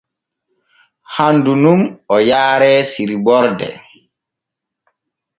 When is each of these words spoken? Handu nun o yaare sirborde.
Handu 1.17 1.53
nun 1.65 1.81
o 2.15 2.17
yaare 2.29 2.71
sirborde. 2.91 3.69